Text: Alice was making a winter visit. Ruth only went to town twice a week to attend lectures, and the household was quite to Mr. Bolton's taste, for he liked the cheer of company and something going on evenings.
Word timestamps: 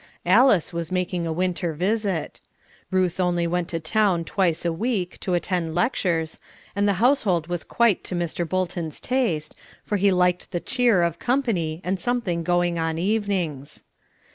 Alice 0.25 0.73
was 0.73 0.91
making 0.91 1.27
a 1.27 1.31
winter 1.31 1.73
visit. 1.73 2.41
Ruth 2.89 3.19
only 3.19 3.45
went 3.45 3.67
to 3.67 3.79
town 3.79 4.25
twice 4.25 4.65
a 4.65 4.73
week 4.73 5.19
to 5.19 5.35
attend 5.35 5.75
lectures, 5.75 6.39
and 6.75 6.87
the 6.87 6.93
household 6.93 7.45
was 7.45 7.63
quite 7.63 8.03
to 8.05 8.15
Mr. 8.15 8.49
Bolton's 8.49 8.99
taste, 8.99 9.55
for 9.83 9.97
he 9.97 10.11
liked 10.11 10.49
the 10.49 10.59
cheer 10.59 11.03
of 11.03 11.19
company 11.19 11.81
and 11.83 11.99
something 11.99 12.41
going 12.41 12.79
on 12.79 12.97
evenings. 12.97 13.83